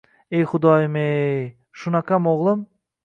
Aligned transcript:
E 0.37 0.39
Xudoyim-yey! 0.53 1.45
Shunaqami, 1.83 2.33
oʻgʻlim?! 2.33 2.65